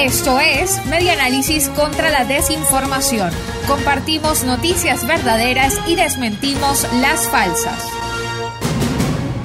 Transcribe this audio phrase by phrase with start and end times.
[0.00, 3.30] Esto es Media Análisis contra la Desinformación.
[3.66, 7.84] Compartimos noticias verdaderas y desmentimos las falsas.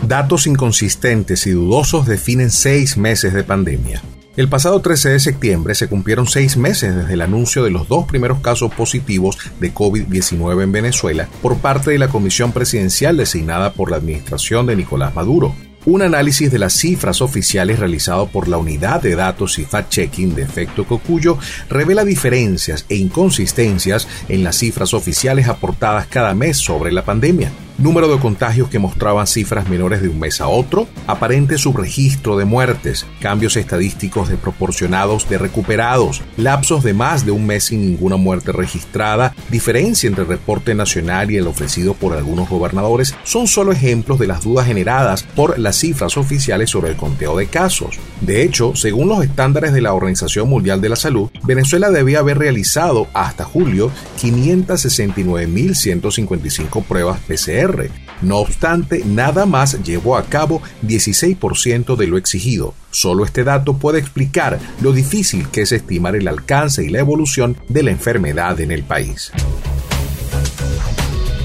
[0.03, 4.03] Datos inconsistentes y dudosos definen seis meses de pandemia.
[4.37, 8.05] El pasado 13 de septiembre se cumplieron seis meses desde el anuncio de los dos
[8.05, 13.89] primeros casos positivos de COVID-19 en Venezuela por parte de la Comisión Presidencial designada por
[13.89, 15.55] la administración de Nicolás Maduro.
[15.86, 20.43] Un análisis de las cifras oficiales realizado por la Unidad de Datos y Fact-Checking de
[20.43, 21.38] Efecto Cocuyo
[21.70, 27.51] revela diferencias e inconsistencias en las cifras oficiales aportadas cada mes sobre la pandemia
[27.83, 32.45] número de contagios que mostraban cifras menores de un mes a otro, aparente subregistro de
[32.45, 38.53] muertes, cambios estadísticos desproporcionados de recuperados, lapsos de más de un mes sin ninguna muerte
[38.53, 44.17] registrada, diferencia entre el reporte nacional y el ofrecido por algunos gobernadores, son solo ejemplos
[44.17, 48.00] de las dudas generadas por las cifras oficiales sobre el conteo de casos.
[48.22, 52.38] De hecho, según los estándares de la Organización Mundial de la Salud, Venezuela debía haber
[52.38, 57.73] realizado hasta julio 569.155 pruebas PCR
[58.22, 62.74] no obstante, nada más llevó a cabo 16% de lo exigido.
[62.92, 67.58] Solo este dato puede explicar lo difícil que es estimar el alcance y la evolución
[67.68, 69.32] de la enfermedad en el país.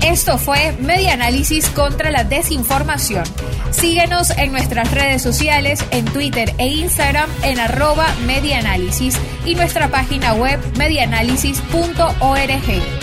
[0.05, 3.25] Esto fue Media Análisis contra la Desinformación.
[3.71, 10.35] Síguenos en nuestras redes sociales, en Twitter e Instagram en arroba medianálisis y nuestra página
[10.35, 12.98] web medianálisis.org.